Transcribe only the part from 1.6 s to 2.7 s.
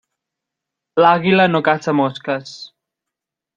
caça mosques.